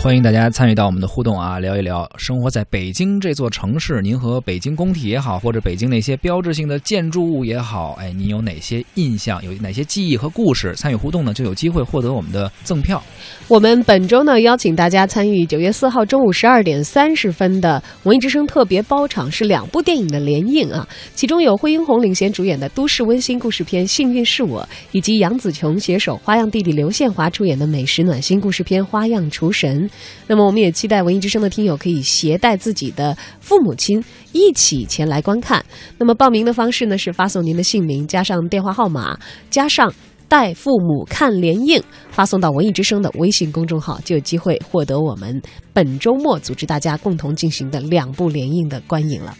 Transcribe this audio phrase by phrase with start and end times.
[0.00, 10.72] 欢迎大家参与到我们的互动啊，聊一聊生活在北京这座城市，您和北京工体也好，或者北京那些标志性的建筑物也好，哎，您有哪些印象，有哪些记忆和故事？
[10.76, 13.02] 参与互动呢，就有机会获得我们的赠票。
[13.48, 20.86] 我们本周呢，邀请大家参与九月四号中午十二点三十分的文艺之声特别包场，是两部电影的联映啊，
[21.16, 29.86] 其中有惠英红领衔主演的都市温馨故事片《幸运是我》，以及杨紫琼携手花样弟弟刘宪华出演的美食暖心故事片《花样厨神》。
[30.26, 34.02] 那么，我们也期待文艺之声的听友可以携带自己的父母亲
[34.32, 35.64] 一起前来观看。
[35.98, 39.18] 那么，报名的方式呢是发送您的姓名加上电话号码
[39.50, 39.92] 加上
[40.28, 45.40] 带父母看联映，发送到文艺之声的微信公众号，就有机会获得我们
[45.72, 49.34] 本周末组织大家共同进行的两部联映的观影了。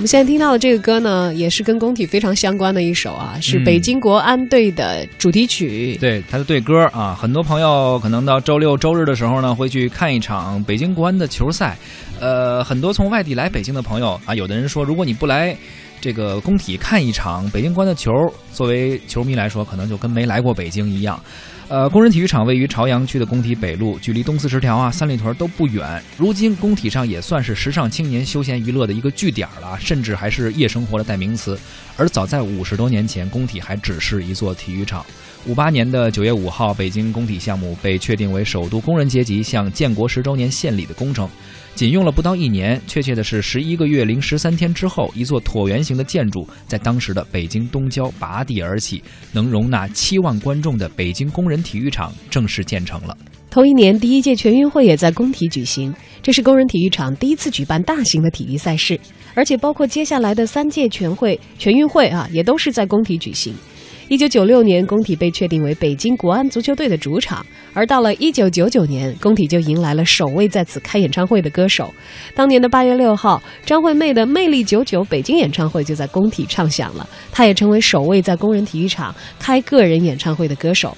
[0.00, 5.94] 们现在听到的这个歌呢，也是跟工体非常相关的一首啊，是北京国安队的主题曲。
[6.00, 11.76] 对，它的队歌啊，很多朋友可能到周六周日的时候呢，会去看一场北京国安的球赛。
[12.18, 15.54] 呃，很多从外地来北京的朋友啊，有的人说，如果你不来
[16.00, 18.10] 这个工体看一场北京国安的球，
[18.54, 21.22] 作为球迷来说，可能就跟没来过北京一样。
[21.70, 26.02] 呃，工人体育场位于朝阳区的工体北路，距离东四十条啊、三里屯都不远。
[26.16, 31.56] 如今工体上也算是时尚青年休闲娱乐的一个据点了，甚至还是夜生活的代名词。
[31.96, 35.06] 而早在五十多年前，工体还只是一座体育场。
[35.46, 41.28] 五八年的九月五号，北京工体项目被确定为首都工人阶级向建国十周年献礼的工程。
[41.74, 49.02] 仅用了不到一年，确切的是十一个月零十三天之后，一座椭圆形的建筑在当时的北京东郊拔地而起，
[49.32, 53.16] 能容纳七万观众的北京工人体育场正式建成了。
[53.48, 59.00] 同一年，第一届全运会也在工体举行，这是工人体育场第一次举办大型的体育赛事，
[59.34, 63.54] 而且包括接下来的三届全会、全运会啊，也都是在工体举行。
[64.10, 71.94] 一九九六年，工体被确定为北京国安足球队的主场，而到了一九九九年，工体就迎来了首位在此开演唱会的歌手。
[72.34, 80.96] 当年的八月六号，张惠妹的《魅力九九》北京演唱会就在工体唱响了，她也成为首位在工人体育场开个人演唱会的歌手。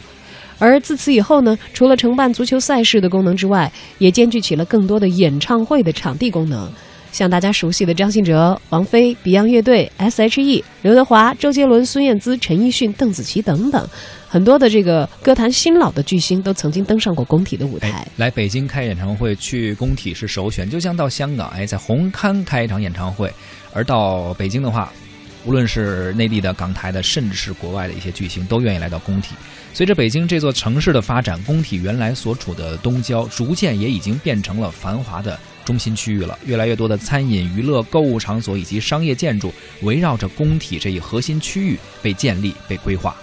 [0.58, 6.66] 而自此以后呢，除了承办足球赛事的功能之外，也兼具起了更多的演唱会的场地功能。
[7.12, 13.86] 像大家熟悉的张信哲、王菲、Beyond 乐队、S.H.E、刘德华、周杰伦、孙燕姿、陈奕迅、邓紫棋等等，
[14.26, 18.06] 很多的这个歌坛新老的巨星都曾经登上过工体的舞台。
[18.16, 23.28] 来北京开演唱会，去工体是首选，就像到香港，哎，在红磡开一场演唱会；
[23.74, 24.90] 而到北京的话，
[25.44, 29.34] 无论是内地的、港台的，甚至是国外的一些巨星，都愿意来到工体。
[29.74, 35.38] 随着北京这座城市的发展，工体原来所处的东郊，逐渐也已经变成了繁华的。
[35.64, 39.52] 中心区域了，越来越多的餐饮、娱乐、购物场所以及商业建筑
[39.82, 43.16] 围绕着工体这一核心区域被建立、被规划。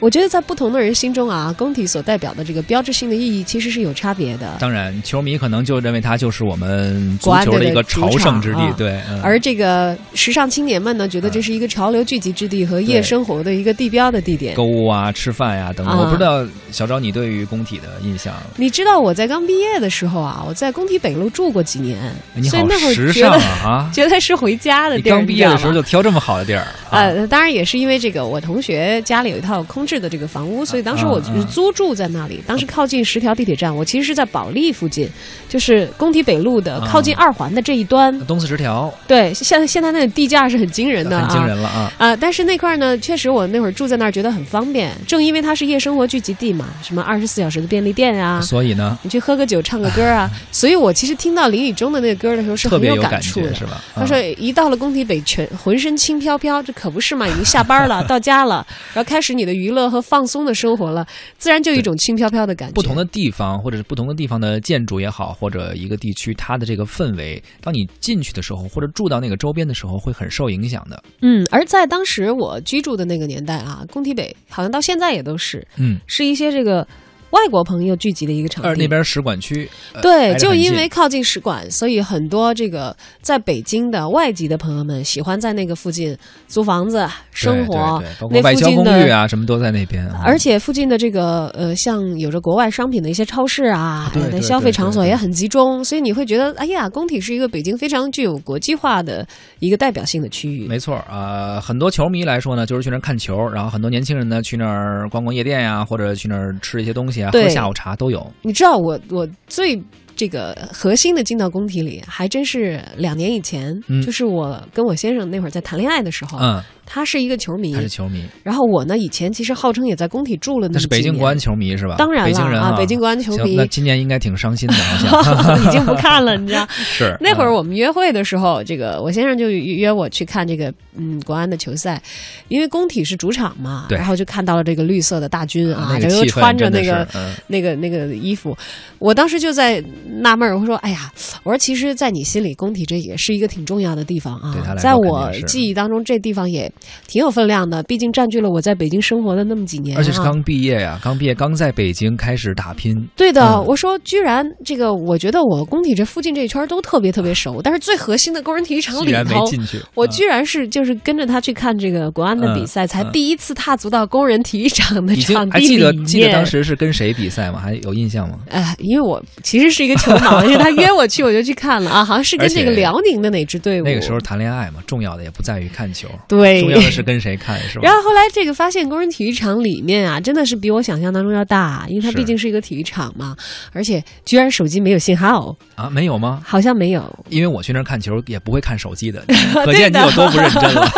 [0.00, 4.56] 我觉得在不同的人心中啊，工体所代表的这个标志性的意义其实是有差别的。
[4.58, 9.00] 当然，球迷可能就认为它就是我们足球的一个朝圣之地，对。
[9.22, 15.98] 而这个时尚青年们呢，觉得这是一个潮流聚集之地和夜生活的一个地标的地点，购物啊、吃饭呀等等。
[15.98, 18.34] 我不知道小昭，你对于工体的印象？
[18.56, 21.98] 你知道我在刚毕业的时候啊，我在工体北路住过几年，
[22.44, 25.16] 所以那会儿觉得啊， 觉得是回家的地儿。
[25.16, 26.66] 刚毕业的时候就挑这么好的地儿？
[26.90, 30.64] 呃，当然也是因为这个，我同学家里有一套空置的这个房屋。
[30.64, 35.08] 所以当时我就是租住在那里，当时靠近十条地铁站，我其实是在保利附近，
[35.48, 38.18] 就是工体北路的靠近二环的这一端。
[38.26, 38.92] 东四十条。
[39.06, 41.92] 对，现现在那个地价是很惊人的，很惊人了啊！
[41.98, 53.82] 啊，但是那块呢，确实我那会儿住在那儿觉得很方便，正因为它是夜生活聚集地嘛，什么二十四小时的便利店啊，所以呢，你去喝个酒、唱个歌啊， 所以我其实听到林宇中的那个歌的时候是很有感触的，是吧？
[53.94, 61.06] 他说一到了工体北，全浑身轻飘飘，这可不是嘛，已经下班了， 到家了，然后开始你的娱乐和放松的生活了。
[61.38, 62.74] 自然就有一种轻飘飘的感觉。
[62.74, 71.02] 不同的地方，或者是不同的地方的建筑也好，或者一个地区它的这个氛围，当你进去的时候，或者住到那个周边的时候，会很受影响的。
[71.20, 76.86] 嗯，而在当时我居住的那个年代啊，工体北好像到现在也都是，嗯，是一些这个。
[77.34, 79.68] 外国朋友聚集的一个场地，那边使馆区。
[80.00, 86.16] 对，就因为靠近使馆，所以很多这个在北京的外籍的朋友们喜欢在那个附近
[86.46, 88.00] 租房子生活。
[88.30, 90.08] 那附近公寓啊，什么都在那边。
[90.24, 99.26] 而且附近的这个呃，像有着国外商品的一些超市啊，消费场所也很集中，所以你会觉得，哎呀，工体是一个北京非常具有国际化的
[99.58, 100.68] 一个代表性的区域。
[100.68, 107.23] 没错啊，很多球迷来说呢，就是去那儿看球，然后很多年轻人呢去那儿逛逛夜店呀，或者去那儿吃一些东西。
[107.30, 108.26] 喝下午茶都有。
[108.42, 109.76] 你知道我我最。
[109.76, 109.82] 这
[110.16, 117.72] 这个核心的进到工体里，还真是两年以前，嗯就是我跟我先生那会儿在谈恋爱的时候，嗯，他是一个球迷。
[117.72, 121.96] 他，是球迷，然后我呢以前其实号称也在工体住了那那是北京国安球迷是吧？
[121.98, 122.74] 当然了北京人啊。
[122.76, 123.56] 北京国安球迷。
[123.56, 125.64] 那今年应该挺伤心的，好像。
[125.64, 126.66] 已经不看了，你知道。
[126.70, 127.54] 是 那会儿嗯。
[127.54, 132.00] 我们约会的时候，这个我先生就约我去看这个嗯国安的球赛，
[132.48, 133.96] 因为工体是主场嘛，对。
[133.98, 137.34] 然后就看到了这个绿色的大军啊，那这个个穿着那个嗯。
[137.48, 138.56] 那个那个衣服，
[138.98, 139.82] 我当时就在
[140.20, 141.10] 纳闷，我说：“哎呀，
[141.44, 144.52] 我说其实，在你心里，工体这也是一个挺重要的地方啊。
[144.52, 144.74] 对他。
[144.74, 146.70] 来在我记忆当中，这地方也
[147.06, 152.96] 挺有分量的，毕竟占据了我在北京生活的那么几年、啊，而且是刚毕业呀，刚毕业，刚在北京开始打拼。
[153.16, 166.44] 对的，嗯我说居然这个，我觉得我工体这附近这一圈都特别特别熟，但是最核心的工人体育场里头，进去，嗯我居然是就是跟着他去看这个国安的比赛，才第一次踏足到工人体育场的场地 还记得记得当。
[166.44, 167.58] 时是跟谁比赛吗？
[167.58, 168.38] 还有印象吗？
[168.50, 173.84] 哎，因为我其实是一个球盲，因为他约我去，我就去看了啊，好像是跟这个辽宁的哪支队伍。
[173.84, 177.82] 那个时候谈恋爱嘛，重要的也不在于看球，对，重要的是跟谁看，是吧？
[177.84, 183.36] 然后后来这个发现工人体育场里面啊，真的是比我想象当中要大，因为它毕竟是一个体育场嘛，
[183.72, 186.40] 而且居然手机没有信号，啊，没有吗？
[186.44, 187.18] 好像没有。
[187.28, 189.24] 因为我去那儿看球也不会看手机的，
[189.64, 190.90] 可见你有多不认真了。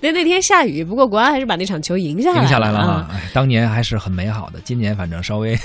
[0.00, 5.58] 那 那天下雨，不过国安还是把那场球赢下来了赢下来了啊哈，哎，当年还是很美好的，今年反正稍微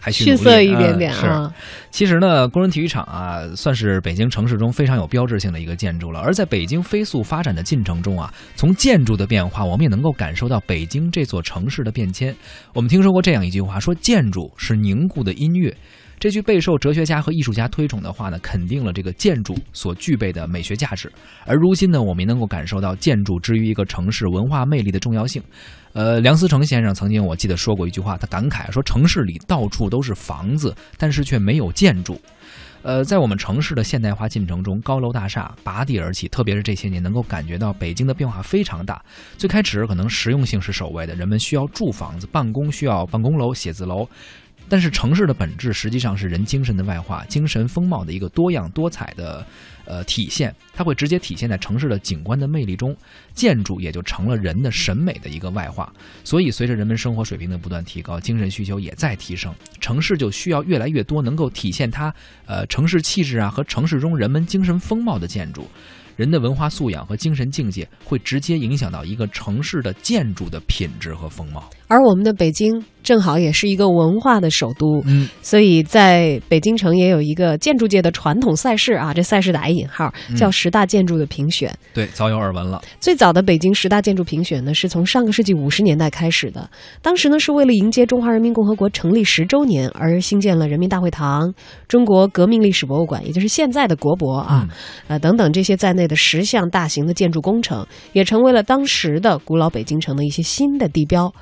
[0.00, 1.52] 还需努力逊色一点点啊。
[1.90, 6.20] 其实呢，工人体育场啊，算是北京城市中非常有标志性的一个建筑了。
[6.20, 12.34] 而在北京飞速发展的进程中啊，从建筑的变化，我们也能够感受到北京这座城市的变迁。
[12.74, 15.74] 我们听说过这样一句话，说建筑是凝固的音乐。
[16.18, 21.12] 这句备受哲学家和艺术家推崇的话呢，肯定了这个建筑所具备的美学价值。
[21.44, 25.42] 而如今呢，我们也能够感受到建筑之于一个城市文化魅力的重要性。
[25.92, 32.20] 呃，梁思成先生曾经我记得说过一句话，他感慨说：“城市里到处都是房子，但是却没有建筑。”
[32.82, 39.02] 呃，在我们城市的现代化进程中，高楼大厦拔地而起，特别是这些年，能够感觉到北京的变化非常大。
[39.36, 44.06] 最开始可能实用性是首位的，人们需要住房子，办公需要办公楼、写字楼。
[44.68, 49.46] 但是城市的本质实际上是人精神的外化，精神风貌的一个多样多彩的
[49.84, 52.96] 呃体现，它会直接体现在城市的景观的魅力中，
[53.32, 55.92] 建筑也就成了人的审美的一个外化。
[56.24, 62.12] 所以，随着人们生活水平的不断提高，精神需求也在提升，城市就需要越来越多能够体现它
[62.46, 65.66] 呃城市气质啊和城市中人们精神风貌的建筑。
[66.16, 71.68] 人的文化素养和精神境界会直接影响到一个城市的建筑的品质和风貌。
[71.88, 72.72] 而我们的北京
[73.06, 81.72] 正好也是一个文化的首都，嗯，所以在北京城也有一个建筑界的传统赛事啊，这赛事打一引号，嗯叫十大建筑的评选。
[81.94, 82.82] 对，早有耳闻了。
[82.98, 86.68] 最早的北京十大建筑评选呢，是从上个世纪五十年代开始的。
[87.00, 91.54] 当时呢，是为了迎接中华人民共和国成立十周年而兴建了人民大会堂、
[91.86, 94.68] 中国革命历史博物馆，也就是现在的国博啊，
[95.06, 101.32] 呃等等这些在内的十项大型的建筑工程，也成为了当时的古老北京城的一些新的地标。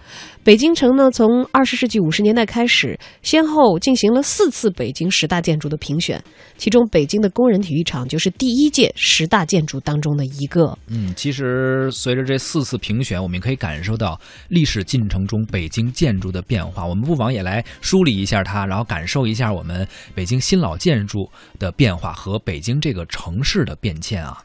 [0.45, 6.23] 北京城呢，从二十世纪五十年代开始，先后进行了四次北京十大建筑的评选，
[6.59, 10.77] 其中北京的工人体育场就是第一届十大建筑当中的一个。
[10.89, 16.85] 嗯，其实随着这四次评选，我们可以感受到历史进程中北京建筑的变化。
[16.85, 21.27] 我们不妨也来梳理一下它，然后感受一下我们北京新老建筑
[21.59, 24.45] 的变化和北京这个城市的变迁啊。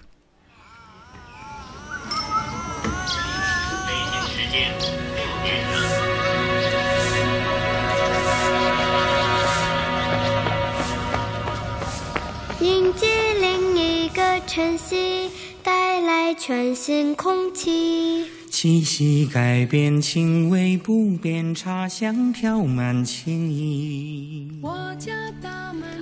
[14.49, 15.29] 晨曦，
[15.63, 18.25] 带来全新空气。
[18.49, 24.47] 气息改变，情味不变，茶香飘满情意。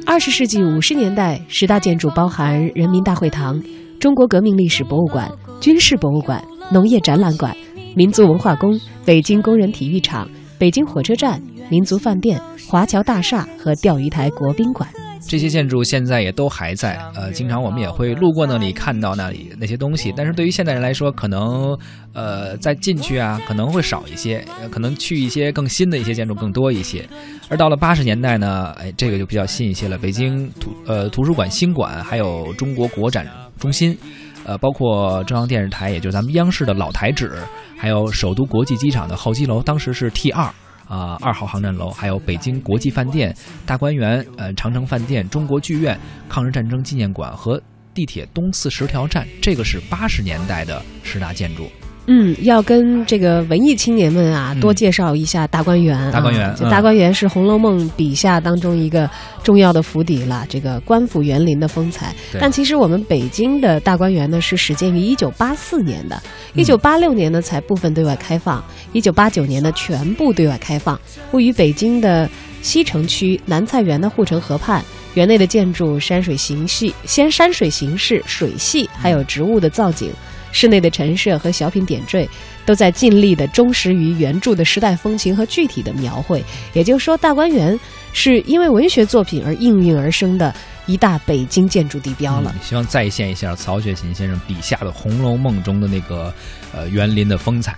[0.05, 3.61] 二十世纪五十年代，十大建筑包含人民大会堂、
[3.99, 7.53] 中国革命历史博物馆、军事博物馆、农业展览馆、
[7.97, 10.25] 民族文化宫、北京工人体育场、
[10.57, 14.89] 北京火车站、民族饭店、华侨大厦和钓鱼台国宾馆。
[15.27, 21.77] 这些建筑现在也都还在，呃，经常我们也会路过那里看到那里那些东西，但是对于现代人来说，可能
[22.13, 27.05] 呃再进去啊可能会少一些，可能去一些更新的一些建筑更多一些。
[27.49, 33.27] 而到了八十年代呢，哎，这个就比较新一些了，北京图呃图书馆新馆，还有中国国展
[33.59, 33.97] 中心。
[34.45, 37.33] 呃，包括中央电视台，也就是咱们央视的老台址，
[37.77, 40.49] 还有首都国际机场的候机楼，当时是 T 二。
[40.87, 47.61] 啊，二号航站楼，还有北京国际饭店、大观园、呃长城饭店、中国剧院、抗日战争纪念馆和
[47.93, 51.69] 地铁东四十条站，这个是八十年代的十大建筑。
[52.07, 56.11] 嗯，要跟这个文艺青年们啊嗯多介绍一下大观园、啊。
[56.11, 59.09] 大观园嗯这大观园是《红楼梦》笔下当中一个
[59.43, 62.15] 重要的府邸了，这个官府园林的风采。
[62.39, 66.15] 但其实我们北京的大观园呢是始建于一九八四年的，
[66.53, 70.99] 嗯一九八六年呢才部分对外开放，一九八九年呢全部对外开放，
[71.31, 72.29] 位于北京的
[72.61, 74.83] 西城区南菜园的护城河畔。
[75.13, 80.11] 园内的建筑山水形系，先山水形式、水系，还有植物的造景，
[80.51, 82.27] 室内的陈设和小品点缀，
[82.65, 86.43] 都在尽力的忠实于原著的时代风情和具体的描绘。
[86.73, 87.79] 也就是说，大观园
[88.13, 90.53] 是因为文学作品而应运而生的
[90.85, 92.51] 一大北京建筑地标了。
[92.55, 96.33] 嗯希望再现一下曹雪芹先生笔下的《红楼梦》中的那个
[96.73, 97.75] 呃园林的风采。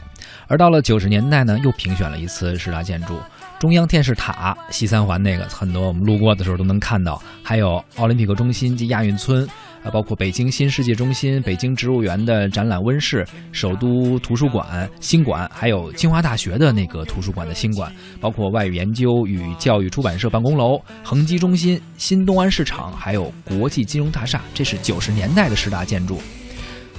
[0.48, 3.20] 而到了九十年代呢，又评选了一次十大建筑，
[3.60, 9.48] 中央电视塔西三环那个，很多我们路过的时候都能看到，还有奥林匹克中心及亚运村，
[9.84, 24.42] 啊，包括北京新世界中心、北京植物园的展览温室、首都图书馆新馆，还有清华大学的那个图书馆的新馆，包括外语研究与教育出版社办公楼、恒基中心、新东安市场，还有国际金融大厦。
[24.54, 26.20] 这是九十年代的十大建筑。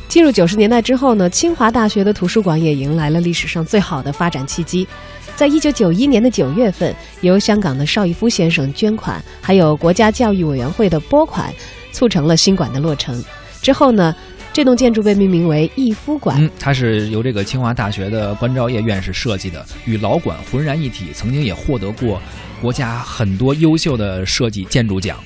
[0.09, 4.89] 进入九十年代之后呢，清华大学的图书馆也迎来了历史上最好的发展契机。
[5.37, 11.55] 在一九九一年的九月份，由香港的邵逸夫先生捐款，还有国家教育委员会的拨款，
[11.93, 13.23] 促成了新馆的落成。
[13.63, 14.15] 之后呢，
[14.53, 16.43] 这栋建筑被命名为逸夫馆。
[16.43, 22.21] 嗯，它是由这个清华大学的关兆业院士设计的，与老馆浑然一体，曾经也获得过
[22.61, 25.19] 国家很多优秀的设计建筑奖。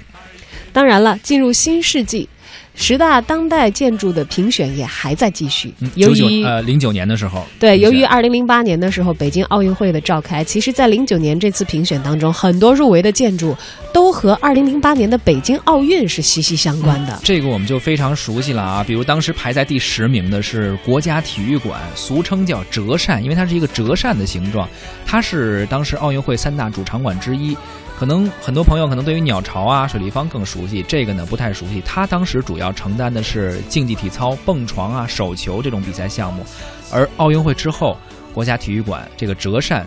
[0.73, 2.29] 当然了，进入新世纪，
[2.75, 5.73] 十大当代建筑的评选也还在继续。
[5.81, 13.57] 嗯，由九九于呃零九年的时候，对，由于二零零八年的时候北京奥运会的召开，其实，在零九年这次评选当中，很多入围的建筑
[13.93, 17.21] 都和二零零八年的北京奥运是息息相关的。
[17.23, 24.69] 这个我们就非常熟悉了啊，比如当时排在第十名的是国家体育馆，俗称叫折扇，因为它是一个折扇的形状，
[25.07, 27.57] 它是当时奥运会三大主场馆之一。
[27.99, 31.81] 可能很多朋友可能对于鸟巢啊、水立方更熟悉，这个呢不太熟悉。
[31.85, 36.45] 他当时主要承担的是竞技体操、蹦床啊、手球这种比赛项目，
[36.93, 37.97] 而奥运会之后，
[38.33, 39.87] 国家体育馆这个折扇。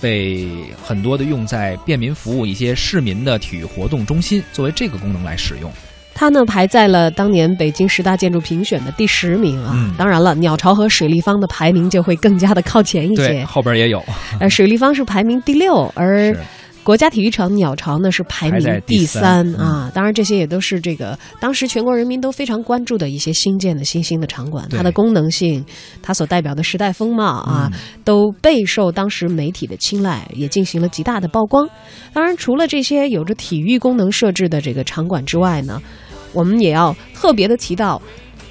[0.00, 0.48] 被
[0.80, 5.68] 很多的用在便民服务一些市民的体育活动中心，作为这个功能来使用。
[6.14, 9.72] 它呢排在了当年北京十大建筑评选的第十名啊。
[9.74, 13.44] 嗯当然了，鸟巢和水立方的排名就会更加的靠前一对，些。
[13.44, 14.00] 后边也有。
[14.38, 16.38] 呃，水立方是排名第六，而是
[16.88, 19.92] 国家体育场鸟巢呢是排名第三啊。
[19.94, 25.62] 当然，这些也都是这个当时全国人民都非常关注的一些新建的新兴的场馆，它的功能性，
[26.00, 31.68] 它所代表的时代风貌啊，嗯都备受当时媒体的青睐，也进行了极大的曝光。
[32.14, 35.82] 当然，除了这些有着体育功能设置的这个场馆之外呢，
[36.32, 38.00] 我们也要特别的提到。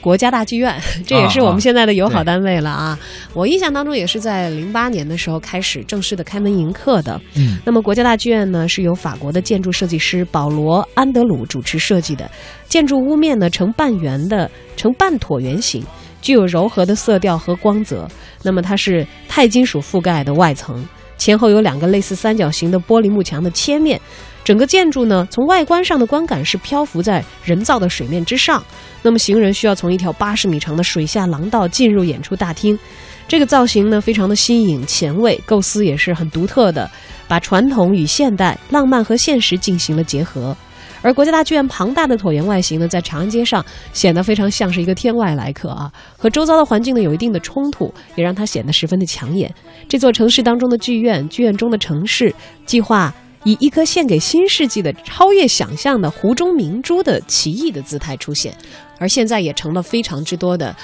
[0.08, 0.74] 国家大剧院，
[1.06, 2.98] 这也是我们现在的友好单位了啊！
[3.34, 7.20] 我印象当中也是在零八年的时候开始正式的开门迎客的。
[7.36, 12.32] 嗯，那么国家大剧院呢，是由法国的建筑设计师保罗·安德鲁主持设计的。
[12.70, 15.84] 建筑屋面呢呈半圆的，呈半椭圆形，
[16.22, 18.08] 具有柔和的色调和光泽。
[18.44, 20.88] 那么它是钛金属覆盖的外层，
[21.18, 24.00] 前后有两个类似三角形的玻璃幕墙的切面。
[24.48, 28.64] 整个建筑呢，从外观上的观感是漂浮在人造的水面之上。
[29.02, 32.80] 那么行人需要从一条八十米长的水下廊道进入演出大厅。
[33.28, 36.90] 这个造型呢，非常的新颖前卫，构思也是很独特的，
[37.28, 40.56] 把传统与现代、浪漫和现实进行了结合。
[41.02, 43.62] 而国家大剧院庞大的椭圆外形呢，在长安街上
[43.92, 49.54] 显得非常像是一个天外来客啊，和周遭的环境呢有一定的冲突，也让它显得十分的抢眼。
[49.90, 52.34] 这座城市当中的剧院，剧院中的城市，
[52.66, 53.14] 计划
[53.48, 58.54] 以一颗献给新世纪的超越想象的湖中明珠的奇异的姿态出现，
[59.00, 60.76] 而现在也成了非常之多的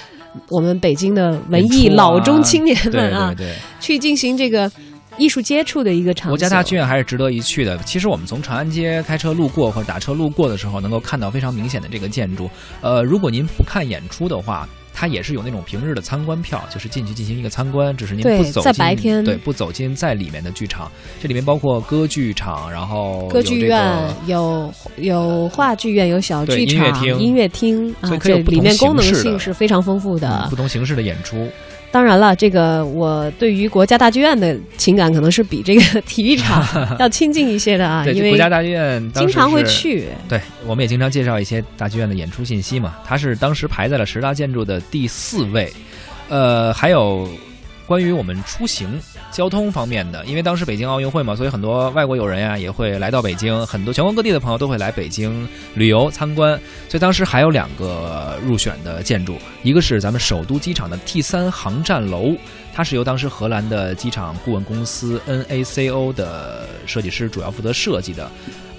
[0.48, 4.72] 我们北京的文艺啊老中青年们啊，对对对，去进行这个
[5.18, 6.32] 艺术接触的一个场所。
[6.32, 7.78] 国家大剧院还是值得一去的。
[7.80, 12.50] 其实我们从长安街开车路过或者打车路过的时候，能够看到非常明显的这个建筑。
[12.80, 14.66] 呃，如果您不看演出的话。
[14.94, 20.92] 它也是有那种平日的参观票，就是进去进行一个参观，只是您不走进在白天对不走进在里面的剧场。
[21.22, 30.50] 这里面包括歌剧场，然后歌剧院有有有话剧院，有小剧场、音乐厅音乐厅啊所以，可以这有不同里面功能性是非常丰富的嗯。
[30.50, 31.50] 不同形式的演出。
[31.94, 36.66] 当然了，这个我对于国家大剧院的情感可能是比这个体育场
[36.98, 40.08] 要亲近一些的啊，因为国家大剧院经常会去。
[40.28, 42.96] 对，我们也经常介绍一些大剧院的演出信息嘛。
[43.06, 45.72] 它是当时排在了十大建筑的第四位，
[46.30, 47.30] 呃，还有
[47.86, 49.00] 关于我们出行
[49.32, 56.60] 交通方面的，因为当时北京奥运会嘛，所以很多外国友人呀也会来到北京，很多全国各地的朋友都会来北京旅游参观。
[56.88, 62.36] 所以当时还有两个入选的建筑，一个是咱们首都机场的 T 三航站楼，
[62.74, 68.30] 它是由当时荷兰的机场顾问公司 NACO 的设计师主要负责设计的。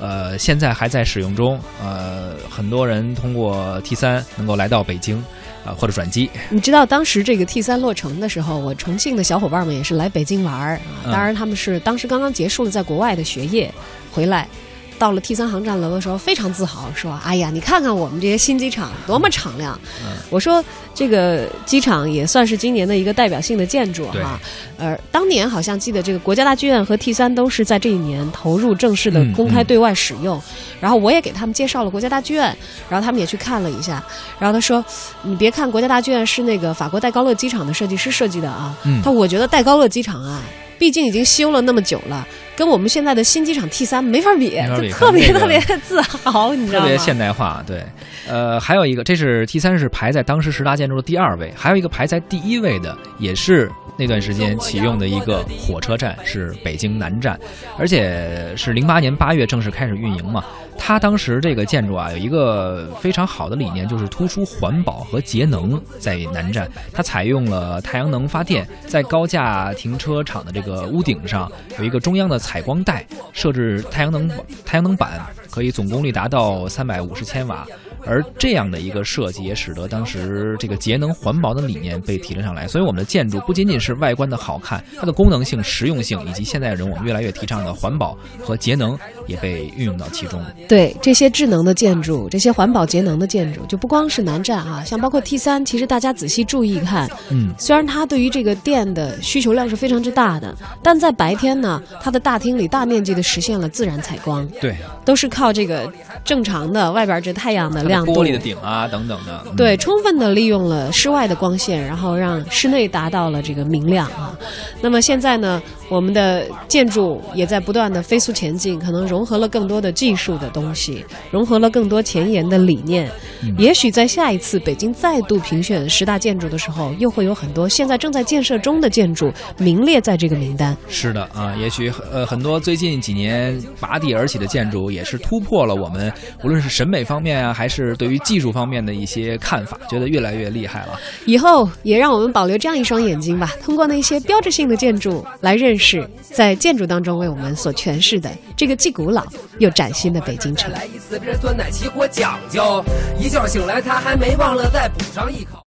[0.01, 1.59] 呃，现在还在使用中。
[1.83, 5.25] 呃，很多人通过 T 三能够来到北京，
[5.65, 6.31] 啊、或者转机。
[6.51, 10.81] 你知道当时这个 T 三落成的时候，我重庆的小伙伴们也是来北京玩儿啊。
[11.07, 13.73] 嗯当然他们是当时刚刚结束了在国外的学业，
[14.13, 14.49] 回来。
[14.99, 24.41] 到了 T 三航站楼的时候，非常自豪，说：“哎呀，你看看我们这些新机场多么敞亮！”嗯我说：“这个机场也算是今年的一个代表性的建筑哈。
[24.79, 30.41] 呃，当年好像记得这个国家大剧院和 T 三都是在这一年投入正式的公开对外使用。
[30.81, 32.57] 然后我也给他们介绍了国家大剧院，
[32.89, 34.03] 然后他们也去看了一下。
[34.39, 34.85] 然后他说
[35.23, 40.43] ：“你别看国家大剧院是那个法国戴高乐机场的设计师设计的啊，嗯他我觉得戴高乐机场啊，
[40.85, 46.85] 毕竟已经修了那么久了，跟我们现在的新机场 T 三没法比，就特别特别自豪，你知道吗？
[46.85, 47.83] 特别现代化，对，
[48.29, 57.39] 呃，还有一个，这是 T 三是排在当时十大建筑的第二位，还有一个排在第一位的，也是那段时间启用的一个火车站，是北京南站，
[57.79, 60.45] 而且是零八年八月正式开始运营嘛。
[60.77, 65.81] 它当时这个建筑啊，有一个非常好的理念，就是突出环保和节能。
[65.99, 74.29] 在南站，它采用了太阳能发电，在高架停车场的这个屋顶上有一个中央的采光带，设置太阳能
[74.67, 77.65] 太阳能板，可以总功率达到三百五十千瓦。
[78.07, 82.67] 而这样的一个设计，也使得当时这个节能环保的理念被提了上来。
[82.67, 90.43] 所以，我们的建筑不仅仅是外观的好看，它的功能性、实用性，以及现在人我们越来越提倡的环保和节能，也被运用到其中。
[90.69, 105.91] 对这些智能的建筑，这些环保节能的建筑，就不光是南站啊，像包括 T 三，其实大家仔细注意看，嗯，虽然它对于这个电的需求量是非常之大的，但在白天呢，它的大厅里大面积的实现了自然采光，对，都是靠这个
[106.25, 114.37] 正常的外边这太阳的它的亮度，玻璃的顶啊等等的，嗯对，充分的利用了室外的光线，然后让室内达到了这个明亮啊。
[114.81, 123.07] 那么现在呢，我们的建筑也在不断的飞速前进，可能融合了更多的技术的东西，融合了更多前沿的理念。
[123.43, 130.75] 嗯也许在下一次北京再度评选十大建筑的时候，又会有很多现在正在建设中的建筑名列在这个名单。
[130.89, 136.11] 是的啊，也许呃很多最近几年拔地而起的建筑，也是突破了我们
[136.43, 140.99] 无论是审美方面啊，还是对于技术方面的一些看法，觉得越来越厉害了。
[141.25, 149.25] 以后也让我们保留这样一双眼睛吧，通过那些标志性的建筑来认识在建筑当中为我们所诠释的这个既古老
[149.59, 150.71] 又崭新的北京城。
[150.73, 152.85] 来一次，别酸奶起火讲究，
[153.19, 155.59] 一觉醒来他还没忘了再补上一口。